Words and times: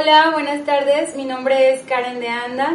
Hola, 0.00 0.30
buenas 0.32 0.64
tardes. 0.64 1.14
Mi 1.14 1.26
nombre 1.26 1.74
es 1.74 1.82
Karen 1.82 2.20
de 2.20 2.28
Anda 2.28 2.72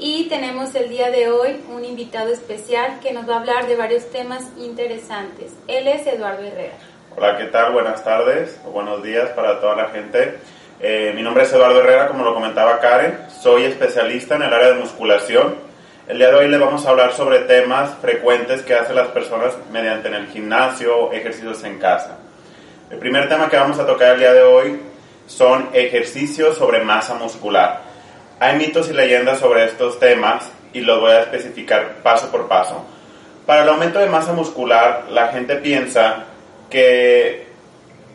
y 0.00 0.28
tenemos 0.28 0.74
el 0.74 0.88
día 0.88 1.12
de 1.12 1.30
hoy 1.30 1.62
un 1.72 1.84
invitado 1.84 2.32
especial 2.32 2.98
que 3.00 3.12
nos 3.12 3.28
va 3.28 3.36
a 3.36 3.38
hablar 3.38 3.68
de 3.68 3.76
varios 3.76 4.10
temas 4.10 4.42
interesantes. 4.58 5.52
Él 5.68 5.86
es 5.86 6.04
Eduardo 6.08 6.42
Herrera. 6.42 6.74
Hola, 7.16 7.36
¿qué 7.36 7.44
tal? 7.44 7.72
Buenas 7.72 8.02
tardes 8.02 8.60
o 8.66 8.70
buenos 8.70 9.00
días 9.04 9.28
para 9.30 9.60
toda 9.60 9.76
la 9.76 9.90
gente. 9.90 10.38
Eh, 10.80 11.12
mi 11.14 11.22
nombre 11.22 11.44
es 11.44 11.52
Eduardo 11.52 11.78
Herrera, 11.78 12.08
como 12.08 12.24
lo 12.24 12.34
comentaba 12.34 12.80
Karen. 12.80 13.16
Soy 13.40 13.62
especialista 13.62 14.34
en 14.34 14.42
el 14.42 14.52
área 14.52 14.70
de 14.70 14.80
musculación. 14.80 15.54
El 16.08 16.18
día 16.18 16.30
de 16.30 16.34
hoy 16.34 16.48
le 16.48 16.58
vamos 16.58 16.84
a 16.84 16.90
hablar 16.90 17.12
sobre 17.12 17.40
temas 17.40 17.94
frecuentes 18.00 18.62
que 18.62 18.74
hacen 18.74 18.96
las 18.96 19.08
personas 19.08 19.54
mediante 19.70 20.08
en 20.08 20.14
el 20.14 20.26
gimnasio 20.26 20.98
o 20.98 21.12
ejercicios 21.12 21.62
en 21.62 21.78
casa. 21.78 22.18
El 22.90 22.98
primer 22.98 23.28
tema 23.28 23.48
que 23.48 23.56
vamos 23.56 23.78
a 23.78 23.86
tocar 23.86 24.14
el 24.14 24.18
día 24.18 24.32
de 24.32 24.42
hoy 24.42 24.80
son 25.26 25.70
ejercicios 25.72 26.56
sobre 26.56 26.82
masa 26.82 27.14
muscular. 27.14 27.82
Hay 28.38 28.56
mitos 28.56 28.88
y 28.90 28.92
leyendas 28.92 29.38
sobre 29.38 29.64
estos 29.64 29.98
temas 29.98 30.50
y 30.72 30.80
los 30.80 31.00
voy 31.00 31.12
a 31.12 31.22
especificar 31.22 32.02
paso 32.02 32.30
por 32.30 32.48
paso. 32.48 32.84
Para 33.46 33.62
el 33.62 33.68
aumento 33.68 33.98
de 33.98 34.06
masa 34.06 34.32
muscular, 34.32 35.06
la 35.10 35.28
gente 35.28 35.56
piensa 35.56 36.24
que 36.68 37.46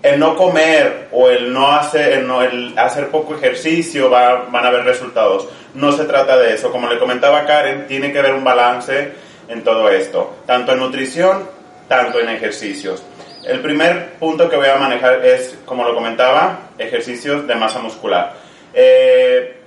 el 0.03 0.20
no 0.20 0.36
comer 0.36 1.08
o 1.12 1.30
el 1.30 1.53
no 1.53 1.72
hacer, 1.72 2.14
el 2.14 2.78
hacer 2.78 3.09
poco 3.09 3.36
ejercicio 3.36 4.09
va, 4.09 4.48
van 4.50 4.66
a 4.66 4.68
haber 4.70 4.84
resultados. 4.84 5.48
No 5.73 5.92
se 5.92 6.06
trata 6.06 6.38
de 6.38 6.53
eso. 6.53 6.72
Como 6.72 6.90
le 6.90 7.00
comentaba 7.00 7.46
Karen, 7.46 7.88
tiene 7.88 8.12
que 8.12 8.20
haber 8.20 8.34
un 8.34 8.44
balance 8.44 9.14
en 9.48 9.64
todo 9.64 9.90
esto, 9.90 10.38
tanto 10.46 10.73
en 10.73 10.80
nutrición, 10.80 11.48
tanto 11.88 12.20
en 12.20 12.30
ejercicios. 12.30 13.03
El 13.44 13.59
primer 13.61 14.14
punto 14.14 14.50
que 14.50 14.56
voy 14.56 14.67
a 14.67 14.75
manejar 14.75 15.25
es, 15.25 15.58
como 15.66 15.84
lo 15.84 15.95
comentaba, 15.95 16.70
ejercicios 16.78 17.47
de 17.47 17.56
masa 17.56 17.80
muscular. 17.80 18.34
Eh, 18.73 19.58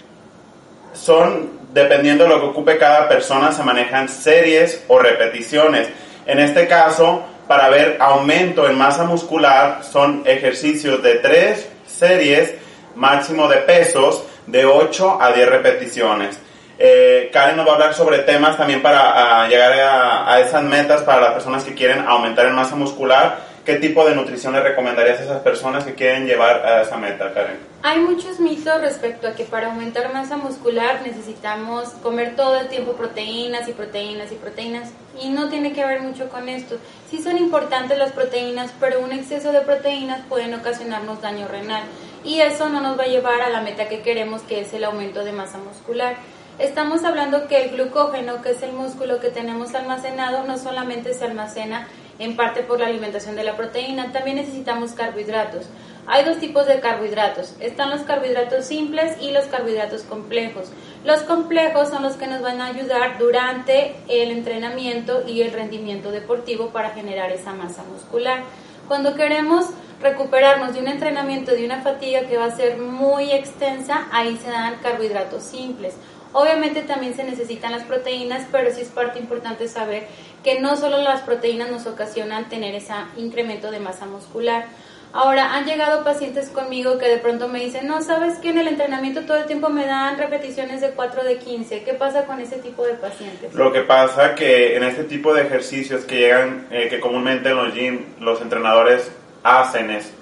son, 0.92 1.58
dependiendo 1.72 2.24
de 2.24 2.30
lo 2.30 2.40
que 2.40 2.46
ocupe 2.46 2.78
cada 2.78 3.08
persona, 3.08 3.50
se 3.52 3.64
manejan 3.64 4.08
series 4.08 4.84
o 4.86 4.98
repeticiones. 5.00 5.88
En 6.24 6.38
este 6.38 6.68
caso, 6.68 7.24
para 7.48 7.68
ver 7.68 7.96
aumento 7.98 8.68
en 8.68 8.78
masa 8.78 9.04
muscular, 9.04 9.80
son 9.82 10.22
ejercicios 10.24 11.02
de 11.02 11.16
tres 11.16 11.68
series, 11.86 12.54
máximo 12.94 13.48
de 13.48 13.56
pesos, 13.58 14.24
de 14.46 14.66
8 14.66 15.18
a 15.20 15.32
10 15.32 15.48
repeticiones. 15.48 16.38
Eh, 16.78 17.30
Karen 17.32 17.56
nos 17.56 17.66
va 17.66 17.72
a 17.72 17.74
hablar 17.74 17.94
sobre 17.94 18.18
temas 18.20 18.56
también 18.56 18.82
para 18.82 19.42
a 19.42 19.48
llegar 19.48 19.72
a, 19.80 20.32
a 20.32 20.40
esas 20.40 20.62
metas 20.62 21.02
para 21.02 21.20
las 21.20 21.32
personas 21.32 21.64
que 21.64 21.74
quieren 21.74 22.04
aumentar 22.06 22.46
en 22.46 22.54
masa 22.54 22.74
muscular 22.76 23.53
¿Qué 23.64 23.76
tipo 23.76 24.06
de 24.06 24.14
nutrición 24.14 24.52
le 24.52 24.60
recomendarías 24.60 25.20
a 25.20 25.24
esas 25.24 25.40
personas 25.40 25.84
que 25.84 25.94
quieren 25.94 26.26
llevar 26.26 26.66
a 26.66 26.82
esa 26.82 26.98
meta, 26.98 27.32
Karen? 27.32 27.56
Hay 27.82 27.98
muchos 27.98 28.38
mitos 28.38 28.78
respecto 28.82 29.26
a 29.26 29.32
que 29.32 29.44
para 29.44 29.68
aumentar 29.68 30.12
masa 30.12 30.36
muscular 30.36 31.00
necesitamos 31.02 31.88
comer 32.02 32.36
todo 32.36 32.60
el 32.60 32.68
tiempo 32.68 32.92
proteínas 32.92 33.66
y 33.66 33.72
proteínas 33.72 34.30
y 34.32 34.34
proteínas 34.34 34.90
y 35.18 35.30
no 35.30 35.48
tiene 35.48 35.72
que 35.72 35.82
ver 35.82 36.02
mucho 36.02 36.28
con 36.28 36.50
esto. 36.50 36.76
Sí 37.10 37.22
son 37.22 37.38
importantes 37.38 37.96
las 37.96 38.12
proteínas, 38.12 38.70
pero 38.78 39.00
un 39.00 39.12
exceso 39.12 39.50
de 39.50 39.62
proteínas 39.62 40.20
pueden 40.28 40.52
ocasionarnos 40.52 41.22
daño 41.22 41.48
renal 41.48 41.84
y 42.22 42.40
eso 42.42 42.68
no 42.68 42.82
nos 42.82 42.98
va 42.98 43.04
a 43.04 43.08
llevar 43.08 43.40
a 43.40 43.48
la 43.48 43.62
meta 43.62 43.88
que 43.88 44.02
queremos, 44.02 44.42
que 44.42 44.60
es 44.60 44.74
el 44.74 44.84
aumento 44.84 45.24
de 45.24 45.32
masa 45.32 45.56
muscular. 45.56 46.16
Estamos 46.58 47.02
hablando 47.02 47.48
que 47.48 47.64
el 47.64 47.70
glucógeno, 47.70 48.42
que 48.42 48.50
es 48.50 48.62
el 48.62 48.72
músculo 48.72 49.20
que 49.20 49.30
tenemos 49.30 49.74
almacenado, 49.74 50.44
no 50.44 50.58
solamente 50.58 51.14
se 51.14 51.24
almacena 51.24 51.88
en 52.18 52.36
parte 52.36 52.62
por 52.62 52.80
la 52.80 52.86
alimentación 52.86 53.36
de 53.36 53.44
la 53.44 53.56
proteína, 53.56 54.12
también 54.12 54.36
necesitamos 54.36 54.92
carbohidratos. 54.92 55.66
Hay 56.06 56.24
dos 56.24 56.38
tipos 56.38 56.66
de 56.66 56.80
carbohidratos. 56.80 57.54
Están 57.60 57.90
los 57.90 58.02
carbohidratos 58.02 58.66
simples 58.66 59.16
y 59.20 59.30
los 59.30 59.46
carbohidratos 59.46 60.02
complejos. 60.02 60.68
Los 61.04 61.20
complejos 61.22 61.88
son 61.88 62.02
los 62.02 62.14
que 62.14 62.26
nos 62.26 62.42
van 62.42 62.60
a 62.60 62.66
ayudar 62.66 63.18
durante 63.18 63.96
el 64.08 64.30
entrenamiento 64.30 65.26
y 65.26 65.40
el 65.40 65.52
rendimiento 65.52 66.10
deportivo 66.10 66.68
para 66.68 66.90
generar 66.90 67.30
esa 67.32 67.54
masa 67.54 67.84
muscular. 67.84 68.42
Cuando 68.86 69.14
queremos 69.14 69.70
recuperarnos 70.02 70.74
de 70.74 70.80
un 70.80 70.88
entrenamiento, 70.88 71.52
de 71.52 71.64
una 71.64 71.80
fatiga 71.80 72.26
que 72.26 72.36
va 72.36 72.46
a 72.46 72.56
ser 72.56 72.76
muy 72.76 73.32
extensa, 73.32 74.06
ahí 74.12 74.36
se 74.36 74.50
dan 74.50 74.76
carbohidratos 74.82 75.42
simples. 75.42 75.94
Obviamente 76.34 76.82
también 76.82 77.14
se 77.14 77.22
necesitan 77.22 77.70
las 77.70 77.84
proteínas, 77.84 78.44
pero 78.50 78.72
sí 78.74 78.80
es 78.80 78.88
parte 78.88 79.20
importante 79.20 79.68
saber 79.68 80.08
que 80.42 80.60
no 80.60 80.76
solo 80.76 80.98
las 80.98 81.20
proteínas 81.20 81.70
nos 81.70 81.86
ocasionan 81.86 82.48
tener 82.48 82.74
ese 82.74 82.92
incremento 83.16 83.70
de 83.70 83.78
masa 83.78 84.04
muscular. 84.06 84.66
Ahora, 85.12 85.54
han 85.54 85.64
llegado 85.64 86.02
pacientes 86.02 86.48
conmigo 86.48 86.98
que 86.98 87.06
de 87.06 87.18
pronto 87.18 87.46
me 87.46 87.60
dicen, 87.60 87.86
no, 87.86 88.02
sabes 88.02 88.38
que 88.38 88.48
en 88.48 88.58
el 88.58 88.66
entrenamiento 88.66 89.22
todo 89.22 89.36
el 89.36 89.44
tiempo 89.44 89.68
me 89.68 89.86
dan 89.86 90.18
repeticiones 90.18 90.80
de 90.80 90.90
4 90.90 91.22
de 91.22 91.38
15. 91.38 91.84
¿Qué 91.84 91.94
pasa 91.94 92.24
con 92.24 92.40
ese 92.40 92.56
tipo 92.56 92.84
de 92.84 92.94
pacientes? 92.94 93.54
Lo 93.54 93.72
que 93.72 93.82
pasa 93.82 94.34
que 94.34 94.76
en 94.76 94.82
este 94.82 95.04
tipo 95.04 95.32
de 95.32 95.42
ejercicios 95.42 96.02
que 96.02 96.16
llegan, 96.16 96.66
eh, 96.72 96.88
que 96.90 96.98
comúnmente 96.98 97.50
en 97.50 97.56
los 97.56 97.72
gym 97.72 98.06
los 98.18 98.40
entrenadores 98.40 99.08
hacen 99.44 99.92
es 99.92 100.12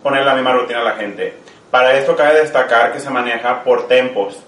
poner 0.00 0.24
la 0.24 0.36
misma 0.36 0.52
rutina 0.52 0.82
a 0.82 0.84
la 0.84 0.92
gente. 0.92 1.34
Para 1.72 1.98
esto 1.98 2.14
cabe 2.14 2.38
destacar 2.38 2.92
que 2.92 3.00
se 3.00 3.10
maneja 3.10 3.64
por 3.64 3.88
tempos. 3.88 4.44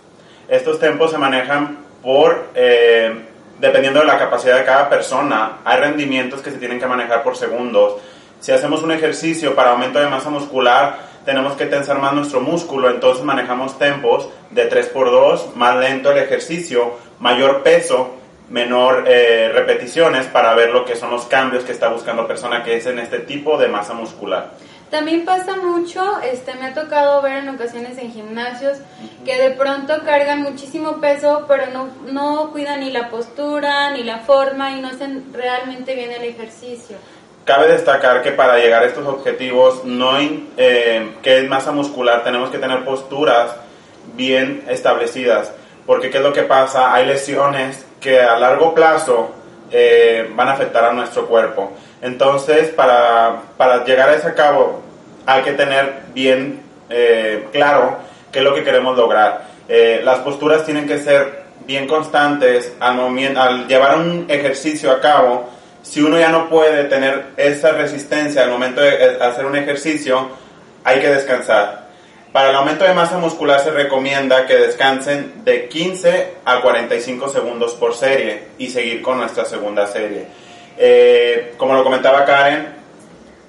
Estos 0.52 0.78
tempos 0.78 1.10
se 1.10 1.16
manejan 1.16 1.78
por, 2.02 2.48
eh, 2.54 3.10
dependiendo 3.58 4.00
de 4.00 4.06
la 4.06 4.18
capacidad 4.18 4.58
de 4.58 4.66
cada 4.66 4.90
persona, 4.90 5.60
hay 5.64 5.80
rendimientos 5.80 6.42
que 6.42 6.50
se 6.50 6.58
tienen 6.58 6.78
que 6.78 6.86
manejar 6.86 7.22
por 7.22 7.38
segundos. 7.38 7.94
Si 8.38 8.52
hacemos 8.52 8.82
un 8.82 8.92
ejercicio 8.92 9.54
para 9.54 9.70
aumento 9.70 9.98
de 9.98 10.08
masa 10.08 10.28
muscular, 10.28 10.98
tenemos 11.24 11.54
que 11.54 11.64
tensar 11.64 11.98
más 12.00 12.12
nuestro 12.12 12.42
músculo, 12.42 12.91
entonces 12.91 13.24
manejamos 13.24 13.78
tempos 13.78 14.28
de 14.50 14.68
3x2, 14.68 15.54
más 15.54 15.76
lento 15.76 16.10
el 16.10 16.18
ejercicio, 16.18 16.96
mayor 17.18 17.62
peso, 17.62 18.10
menor 18.52 19.04
eh, 19.08 19.50
repeticiones 19.52 20.26
para 20.26 20.54
ver 20.54 20.70
lo 20.70 20.84
que 20.84 20.94
son 20.94 21.10
los 21.10 21.24
cambios 21.24 21.64
que 21.64 21.72
está 21.72 21.88
buscando 21.88 22.28
persona 22.28 22.62
que 22.62 22.76
es 22.76 22.86
en 22.86 22.98
este 22.98 23.20
tipo 23.20 23.56
de 23.56 23.68
masa 23.68 23.94
muscular. 23.94 24.50
También 24.90 25.24
pasa 25.24 25.56
mucho, 25.56 26.20
este, 26.20 26.52
me 26.56 26.66
ha 26.66 26.74
tocado 26.74 27.22
ver 27.22 27.38
en 27.38 27.48
ocasiones 27.48 27.96
en 27.96 28.12
gimnasios 28.12 28.76
que 29.24 29.41
de 29.41 29.52
pronto 29.52 29.94
cargan 30.04 30.42
muchísimo 30.42 31.00
peso, 31.00 31.46
pero 31.48 31.68
no, 31.72 31.88
no 32.12 32.50
cuidan 32.52 32.80
ni 32.80 32.91
la 32.91 33.08
postura 33.08 33.91
ni 33.92 34.04
la 34.04 34.18
forma 34.18 34.72
y 34.72 34.82
no 34.82 34.88
hacen 34.88 35.32
realmente 35.32 35.94
bien 35.94 36.12
el 36.12 36.24
ejercicio. 36.24 36.98
Cabe 37.46 37.68
destacar 37.68 38.22
que 38.22 38.32
para 38.32 38.58
llegar 38.58 38.82
a 38.82 38.86
estos 38.86 39.06
objetivos, 39.06 39.82
no 39.86 40.18
eh, 40.18 41.14
que 41.22 41.38
es 41.38 41.48
masa 41.48 41.72
muscular, 41.72 42.22
tenemos 42.22 42.50
que 42.50 42.58
tener 42.58 42.84
posturas 42.84 43.56
bien 44.14 44.62
establecidas, 44.68 45.52
porque 45.87 46.10
¿qué 46.10 46.19
es 46.19 46.25
lo 46.25 46.32
que 46.32 46.43
pasa? 46.43 46.93
Hay 46.94 47.06
lesiones 47.06 47.84
que 48.00 48.20
a 48.20 48.38
largo 48.38 48.75
plazo 48.75 49.33
eh, 49.71 50.30
van 50.34 50.48
a 50.48 50.53
afectar 50.53 50.84
a 50.84 50.92
nuestro 50.92 51.27
cuerpo. 51.27 51.72
Entonces, 52.01 52.68
para, 52.71 53.42
para 53.56 53.84
llegar 53.84 54.10
a 54.10 54.15
ese 54.15 54.34
cabo, 54.34 54.83
hay 55.27 55.42
que 55.42 55.53
tener 55.53 56.03
bien 56.15 56.60
eh, 56.91 57.47
claro 57.53 57.98
qué 58.30 58.41
es 58.41 58.45
lo 58.45 58.54
que 58.54 58.65
queremos 58.65 58.97
lograr. 58.97 59.47
Eh, 59.68 60.01
las 60.04 60.18
posturas 60.18 60.65
tienen 60.65 60.86
que 60.86 60.98
ser 60.98 61.42
bien 61.66 61.86
constantes 61.86 62.72
al, 62.80 63.66
llevar 63.66 63.98
un 63.98 64.27
ejercicio 64.28 64.91
a 64.91 65.01
cabo. 65.01 65.48
Si 65.83 66.03
uno 66.03 66.18
ya 66.18 66.28
no 66.28 66.48
puede 66.48 66.84
tener 66.84 67.27
esa 67.36 67.72
resistencia 67.72 68.42
al 68.42 68.51
momento 68.51 68.80
de 68.80 69.18
hacer 69.21 69.47
un 69.47 69.56
ejercicio, 69.56 70.28
hay 70.84 71.01
que 71.01 71.09
descansar. 71.09 71.81
Para 72.32 72.48
el 72.48 72.56
aumento 72.56 72.84
de 72.84 72.94
masa 72.94 73.18
muscular 73.18 73.60
se 73.60 73.70
recomienda 73.70 74.46
que 74.46 74.56
descansen 74.56 75.44
de 75.44 75.68
15 75.68 76.36
a 76.46 76.62
45 76.62 77.28
segundos 77.28 77.74
por 77.74 77.94
serie 77.94 78.44
y 78.56 78.70
seguir 78.70 79.02
con 79.02 79.18
nuestra 79.18 79.44
segunda 79.44 79.86
serie. 79.86 80.28
Eh, 80.78 81.52
como 81.58 81.74
lo 81.74 81.84
comentaba 81.84 82.24
Karen, 82.24 82.68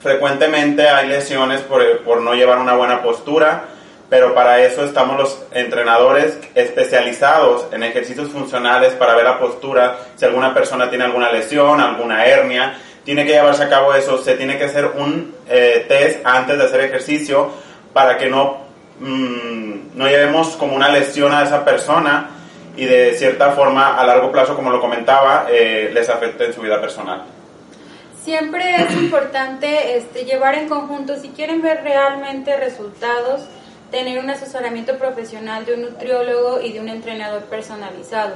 frecuentemente 0.01 0.89
hay 0.89 1.07
lesiones 1.07 1.61
por, 1.61 1.99
por, 1.99 2.21
no 2.21 2.33
llevar 2.33 2.57
una 2.57 2.75
buena 2.75 3.01
postura, 3.01 3.67
pero 4.09 4.35
para 4.35 4.61
eso 4.61 4.83
estamos 4.83 5.17
los 5.17 5.45
entrenadores 5.53 6.37
especializados 6.53 7.67
en 7.71 7.83
ejercicios 7.83 8.27
funcionales 8.31 8.91
para 8.95 9.15
ver 9.15 9.23
la 9.23 9.39
postura, 9.39 9.97
si 10.17 10.25
alguna 10.25 10.53
persona 10.53 10.89
tiene 10.89 11.05
alguna 11.05 11.31
lesión, 11.31 11.79
alguna 11.79 12.25
hernia, 12.25 12.77
tiene 13.05 13.25
que 13.25 13.31
llevarse 13.31 13.63
a 13.63 13.69
cabo 13.69 13.93
eso, 13.95 14.21
se 14.21 14.35
tiene 14.35 14.57
que 14.57 14.65
hacer 14.65 14.87
un 14.97 15.33
eh, 15.47 15.85
test 15.87 16.19
antes 16.25 16.57
de 16.57 16.65
hacer 16.65 16.81
ejercicio 16.81 17.49
para 17.93 18.17
que 18.17 18.27
no, 18.27 18.62
mm, 18.99 19.97
no 19.97 20.07
llevemos 20.07 20.55
como 20.55 20.75
una 20.75 20.89
lesión 20.89 21.33
a 21.33 21.43
esa 21.43 21.63
persona 21.63 22.29
y 22.75 22.85
de 22.85 23.13
cierta 23.13 23.51
forma 23.51 23.97
a 23.97 24.05
largo 24.05 24.31
plazo, 24.31 24.55
como 24.55 24.71
lo 24.71 24.81
comentaba, 24.81 25.47
eh, 25.49 25.91
les 25.93 26.09
afecte 26.09 26.45
en 26.45 26.53
su 26.53 26.61
vida 26.61 26.81
personal. 26.81 27.23
Siempre 28.23 28.75
es 28.77 28.91
importante 28.97 29.97
este, 29.97 30.25
llevar 30.25 30.55
en 30.55 30.67
conjunto, 30.67 31.17
si 31.19 31.29
quieren 31.29 31.61
ver 31.61 31.83
realmente 31.83 32.55
resultados, 32.57 33.41
tener 33.91 34.17
un 34.17 34.29
asesoramiento 34.29 34.97
profesional 34.97 35.65
de 35.65 35.75
un 35.75 35.81
nutriólogo 35.83 36.61
y 36.61 36.73
de 36.73 36.79
un 36.79 36.89
entrenador 36.89 37.43
personalizado. 37.43 38.33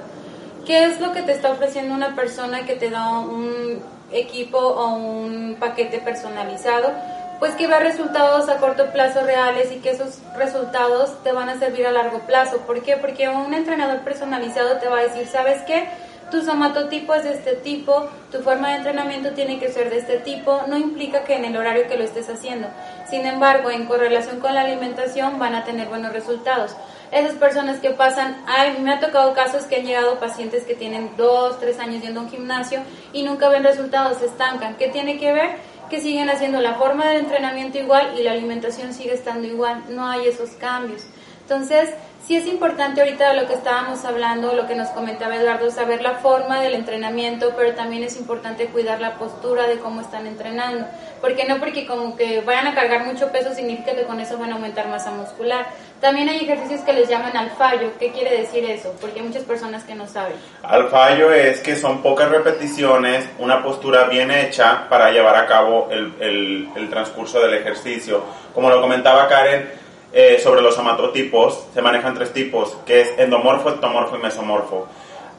¿Qué 0.68 0.84
es 0.84 1.00
lo 1.00 1.14
que 1.14 1.24
te 1.24 1.32
está 1.32 1.50
ofreciendo 1.50 1.96
una 1.96 2.16
persona 2.16 2.66
que 2.66 2.76
te 2.76 2.90
da 2.90 3.20
un 3.20 3.82
equipo 4.12 4.60
o 4.60 4.96
un 4.96 5.56
paquete 5.60 6.00
personalizado? 6.00 6.92
Pues 7.40 7.54
que 7.54 7.68
vea 7.68 7.80
resultados 7.80 8.50
a 8.50 8.58
corto 8.58 8.92
plazo 8.92 9.22
reales 9.22 9.72
y 9.72 9.78
que 9.78 9.92
esos 9.92 10.20
resultados 10.36 11.24
te 11.24 11.32
van 11.32 11.50
a 11.50 11.60
servir 11.60 11.86
a 11.86 11.92
largo 11.92 12.20
plazo. 12.22 12.58
¿Por 12.60 12.82
qué? 12.82 12.98
Porque 12.98 13.30
un 13.30 13.54
entrenador 13.54 14.00
personalizado 14.02 14.78
te 14.80 14.88
va 14.88 15.00
a 15.00 15.04
decir, 15.04 15.28
¿sabes 15.28 15.62
qué? 15.64 15.88
Tu 16.32 16.42
somatotipo 16.42 17.14
es 17.14 17.24
de 17.24 17.34
este 17.34 17.54
tipo, 17.54 18.10
tu 18.32 18.40
forma 18.40 18.70
de 18.70 18.78
entrenamiento 18.78 19.32
tiene 19.32 19.60
que 19.60 19.70
ser 19.70 19.90
de 19.90 19.98
este 19.98 20.18
tipo, 20.18 20.62
no 20.68 20.78
implica 20.78 21.24
que 21.24 21.36
en 21.36 21.46
el 21.46 21.56
horario 21.56 21.88
que 21.88 21.98
lo 21.98 22.04
estés 22.04 22.30
haciendo. 22.30 22.68
Sin 23.10 23.26
embargo, 23.26 23.72
en 23.72 23.86
correlación 23.86 24.40
con 24.40 24.54
la 24.54 24.62
alimentación 24.62 25.40
van 25.40 25.56
a 25.56 25.64
tener 25.64 25.88
buenos 25.88 26.12
resultados. 26.12 26.76
Esas 27.12 27.36
personas 27.36 27.80
que 27.80 27.92
pasan, 27.92 28.44
ay, 28.48 28.78
me 28.82 28.92
ha 28.92 29.00
tocado 29.00 29.34
casos 29.34 29.64
que 29.64 29.78
han 29.78 29.86
llegado 29.86 30.20
pacientes 30.20 30.66
que 30.66 30.76
tienen 30.76 31.12
dos, 31.16 31.60
tres 31.60 31.80
años 31.80 32.02
yendo 32.02 32.20
a 32.20 32.24
un 32.24 32.30
gimnasio 32.30 32.82
y 33.14 33.24
nunca 33.24 33.48
ven 33.48 33.64
resultados, 33.64 34.18
se 34.18 34.26
estancan. 34.26 34.76
¿Qué 34.76 34.90
tiene 34.90 35.18
que 35.18 35.32
ver? 35.32 35.52
Que 35.90 36.02
siguen 36.02 36.30
haciendo 36.30 36.60
la 36.60 36.74
forma 36.74 37.08
del 37.08 37.20
entrenamiento 37.20 37.78
igual 37.78 38.12
y 38.20 38.24
la 38.24 38.32
alimentación 38.32 38.94
sigue 38.94 39.14
estando 39.14 39.48
igual, 39.48 39.84
no 39.88 40.06
hay 40.06 40.28
esos 40.28 40.50
cambios. 40.52 41.06
Entonces, 41.50 41.92
sí 42.28 42.36
es 42.36 42.46
importante 42.46 43.00
ahorita 43.00 43.34
lo 43.34 43.48
que 43.48 43.54
estábamos 43.54 44.04
hablando, 44.04 44.52
lo 44.52 44.68
que 44.68 44.76
nos 44.76 44.90
comentaba 44.90 45.38
Eduardo, 45.38 45.72
saber 45.72 46.02
la 46.02 46.16
forma 46.16 46.60
del 46.60 46.74
entrenamiento, 46.74 47.54
pero 47.56 47.74
también 47.74 48.04
es 48.04 48.18
importante 48.18 48.66
cuidar 48.66 49.00
la 49.00 49.14
postura 49.14 49.66
de 49.66 49.78
cómo 49.78 50.02
están 50.02 50.28
entrenando. 50.28 50.86
Porque 51.22 51.46
no 51.46 51.60
porque 51.60 51.88
como 51.88 52.18
que 52.18 52.42
vayan 52.42 52.68
a 52.68 52.76
cargar 52.76 53.06
mucho 53.06 53.32
peso 53.32 53.54
significa 53.54 53.96
que 53.96 54.04
con 54.04 54.20
eso 54.20 54.38
van 54.38 54.52
a 54.52 54.56
aumentar 54.56 54.90
masa 54.90 55.12
muscular. 55.12 55.68
También 56.02 56.28
hay 56.28 56.40
ejercicios 56.40 56.82
que 56.82 56.92
les 56.92 57.08
llaman 57.08 57.38
al 57.38 57.50
fallo. 57.52 57.92
¿Qué 57.98 58.12
quiere 58.12 58.42
decir 58.42 58.70
eso? 58.70 58.94
Porque 59.00 59.22
hay 59.22 59.26
muchas 59.26 59.44
personas 59.44 59.86
que 59.86 59.96
no 59.96 60.06
saben. 60.06 60.36
Al 60.64 60.90
fallo 60.90 61.32
es 61.32 61.62
que 61.62 61.78
son 61.78 62.02
pocas 62.04 62.30
repeticiones, 62.30 63.26
una 63.40 63.64
postura 63.64 64.04
bien 64.10 64.32
hecha 64.32 64.90
para 64.90 65.12
llevar 65.12 65.38
a 65.38 65.48
cabo 65.48 65.88
el, 65.92 66.14
el, 66.20 66.70
el 66.76 66.90
transcurso 66.90 67.40
del 67.40 67.54
ejercicio. 67.54 68.22
Como 68.54 68.70
lo 68.70 68.82
comentaba 68.82 69.30
Karen, 69.30 69.87
eh, 70.14 70.40
sobre 70.42 70.62
los 70.62 70.76
somatotipos, 70.76 71.66
se 71.74 71.82
manejan 71.82 72.16
tres 72.16 72.34
tipos, 72.34 72.78
que 72.86 73.02
es 73.02 73.14
endomorfo, 73.18 73.70
ectomorfo 73.70 74.18
y 74.18 74.22
mesomorfo. 74.22 74.88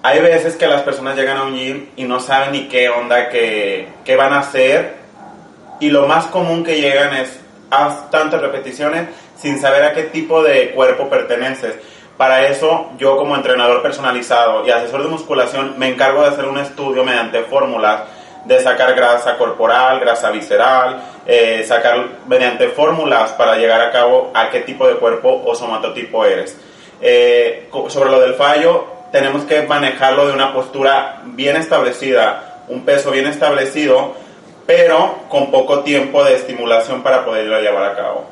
Hay 0.02 0.20
veces 0.20 0.56
que 0.56 0.66
las 0.66 0.82
personas 0.82 1.16
llegan 1.16 1.38
a 1.38 1.44
un 1.44 1.54
gym 1.56 1.86
y 1.96 2.04
no 2.04 2.20
saben 2.20 2.52
ni 2.52 2.68
qué 2.68 2.88
onda, 2.88 3.28
qué, 3.30 3.88
qué 4.04 4.16
van 4.16 4.32
a 4.32 4.40
hacer, 4.40 4.96
y 5.80 5.90
lo 5.90 6.06
más 6.06 6.26
común 6.26 6.64
que 6.64 6.80
llegan 6.80 7.14
es 7.14 7.40
haz 7.70 8.10
tantas 8.10 8.40
repeticiones 8.40 9.08
sin 9.36 9.60
saber 9.60 9.84
a 9.84 9.92
qué 9.92 10.04
tipo 10.04 10.42
de 10.42 10.70
cuerpo 10.70 11.08
perteneces. 11.08 11.76
Para 12.16 12.48
eso, 12.48 12.90
yo 12.98 13.16
como 13.16 13.36
entrenador 13.36 13.80
personalizado 13.80 14.66
y 14.66 14.70
asesor 14.70 15.04
de 15.04 15.08
musculación 15.08 15.74
me 15.78 15.88
encargo 15.88 16.22
de 16.22 16.28
hacer 16.28 16.46
un 16.46 16.58
estudio 16.58 17.04
mediante 17.04 17.42
fórmulas 17.44 18.02
de 18.48 18.60
sacar 18.60 18.94
grasa 18.94 19.36
corporal, 19.36 20.00
grasa 20.00 20.30
visceral, 20.30 21.02
eh, 21.26 21.62
sacar 21.68 22.02
mediante 22.26 22.68
fórmulas 22.68 23.32
para 23.32 23.56
llegar 23.56 23.80
a 23.82 23.92
cabo 23.92 24.30
a 24.34 24.48
qué 24.50 24.60
tipo 24.60 24.88
de 24.88 24.94
cuerpo 24.94 25.42
o 25.44 25.54
somatotipo 25.54 26.24
eres. 26.24 26.56
Eh, 27.02 27.68
sobre 27.88 28.10
lo 28.10 28.20
del 28.20 28.34
fallo, 28.34 28.86
tenemos 29.12 29.44
que 29.44 29.62
manejarlo 29.62 30.26
de 30.26 30.32
una 30.32 30.54
postura 30.54 31.20
bien 31.26 31.56
establecida, 31.56 32.62
un 32.68 32.86
peso 32.86 33.10
bien 33.10 33.26
establecido, 33.26 34.14
pero 34.66 35.16
con 35.28 35.50
poco 35.50 35.80
tiempo 35.80 36.24
de 36.24 36.36
estimulación 36.36 37.02
para 37.02 37.26
poderlo 37.26 37.60
llevar 37.60 37.84
a 37.84 37.96
cabo. 37.96 38.24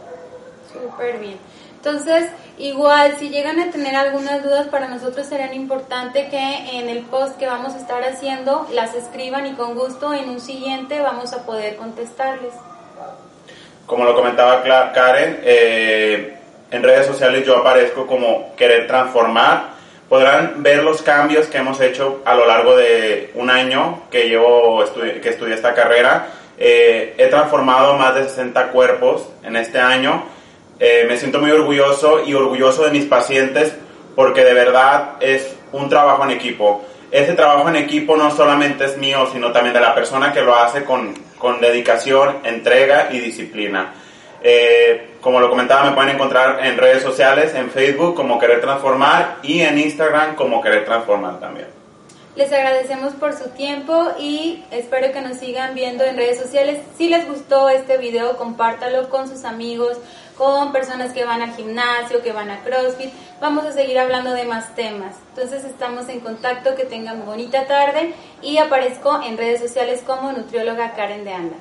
Súper 0.73 1.19
bien. 1.19 1.39
Entonces, 1.76 2.31
igual, 2.58 3.17
si 3.19 3.28
llegan 3.28 3.61
a 3.61 3.70
tener 3.70 3.94
algunas 3.94 4.43
dudas, 4.43 4.67
para 4.69 4.88
nosotros 4.88 5.26
será 5.26 5.55
importante 5.55 6.28
que 6.28 6.78
en 6.78 6.88
el 6.88 7.05
post 7.05 7.37
que 7.38 7.46
vamos 7.46 7.75
a 7.75 7.78
estar 7.78 8.02
haciendo 8.02 8.67
las 8.73 8.94
escriban 8.94 9.46
y 9.46 9.52
con 9.52 9.75
gusto 9.75 10.12
en 10.12 10.28
un 10.28 10.40
siguiente 10.40 11.00
vamos 11.00 11.32
a 11.32 11.44
poder 11.46 11.76
contestarles. 11.76 12.55
Como 13.87 14.05
lo 14.05 14.17
comentaba 14.17 14.62
Karen, 14.93 15.40
eh, 15.44 16.37
en 16.73 16.82
redes 16.82 17.06
sociales 17.06 17.46
yo 17.46 17.56
aparezco 17.56 18.06
como 18.06 18.55
querer 18.56 18.88
transformar. 18.88 19.76
Podrán 20.08 20.62
ver 20.62 20.82
los 20.82 21.02
cambios 21.02 21.46
que 21.46 21.58
hemos 21.58 21.81
hecho 21.81 22.23
a 22.25 22.34
lo 22.34 22.46
largo 22.46 22.76
de 22.76 23.31
un 23.34 23.50
año 23.50 24.02
que 24.11 24.28
llevo 24.28 24.84
que 25.23 25.28
estudié 25.28 25.55
esta 25.55 25.75
carrera. 25.75 26.28
Eh, 26.58 27.14
he 27.19 27.26
transformado 27.26 27.96
más 27.96 28.14
de 28.14 28.25
60 28.25 28.69
cuerpos 28.69 29.28
en 29.44 29.56
este 29.56 29.78
año 29.78 30.25
eh, 30.78 31.06
me 31.08 31.17
siento 31.17 31.40
muy 31.40 31.50
orgulloso 31.50 32.25
y 32.25 32.34
orgulloso 32.34 32.84
de 32.84 32.90
mis 32.90 33.06
pacientes 33.06 33.75
porque 34.14 34.44
de 34.44 34.55
verdad 34.55 35.17
es 35.20 35.56
un 35.73 35.88
trabajo 35.88 36.25
en 36.25 36.31
equipo. 36.31 36.84
Ese 37.11 37.34
trabajo 37.34 37.69
en 37.69 37.76
equipo 37.76 38.17
no 38.17 38.31
solamente 38.31 38.84
es 38.84 38.96
mío, 38.99 39.28
sino 39.32 39.52
también 39.52 39.75
de 39.75 39.81
la 39.81 39.94
persona 39.94 40.32
que 40.32 40.43
lo 40.43 40.56
hace 40.56 40.84
con, 40.84 41.14
con 41.38 41.61
dedicación, 41.61 42.38
entrega 42.44 43.08
y 43.12 43.20
disciplina. 43.20 43.94
Eh, 44.43 45.17
como 45.20 45.40
lo 45.40 45.49
comentaba, 45.49 45.84
me 45.84 45.93
pueden 45.93 46.14
encontrar 46.14 46.64
en 46.64 46.76
redes 46.76 47.02
sociales, 47.02 47.55
en 47.55 47.70
Facebook 47.70 48.14
como 48.14 48.38
Querer 48.38 48.61
Transformar 48.61 49.37
y 49.43 49.61
en 49.61 49.78
Instagram 49.78 50.34
como 50.34 50.61
Querer 50.61 50.84
Transformar 50.84 51.40
también. 51.40 51.75
Les 52.37 52.53
agradecemos 52.53 53.15
por 53.15 53.33
su 53.33 53.49
tiempo 53.49 54.11
y 54.21 54.62
espero 54.71 55.11
que 55.11 55.23
nos 55.23 55.38
sigan 55.38 55.75
viendo 55.75 56.05
en 56.05 56.19
redes 56.19 56.38
sociales. 56.38 56.83
Si 56.99 57.09
les 57.09 57.27
gustó 57.27 57.71
este 57.71 57.97
video, 57.97 58.37
compártalo 58.37 59.09
con 59.09 59.27
sus 59.27 59.44
amigos, 59.47 59.97
con 60.37 60.71
personas 60.71 61.15
que 61.15 61.25
van 61.25 61.41
al 61.41 61.55
gimnasio, 61.55 62.23
que 62.23 62.33
van 62.33 62.50
a 62.50 62.62
CrossFit. 62.62 63.11
Vamos 63.41 63.65
a 63.65 63.73
seguir 63.73 63.99
hablando 63.99 64.33
de 64.33 64.44
más 64.44 64.75
temas. 64.75 65.17
Entonces 65.31 65.65
estamos 65.65 66.11
en 66.11 66.21
contacto, 66.21 66.75
que 66.75 66.85
tengan 66.85 67.25
bonita 67.25 67.67
tarde 67.67 68.12
y 68.43 68.59
aparezco 68.59 69.23
en 69.23 69.38
redes 69.38 69.62
sociales 69.62 70.02
como 70.07 70.31
nutrióloga 70.33 70.93
Karen 70.93 71.25
de 71.25 71.33
Anda. 71.33 71.57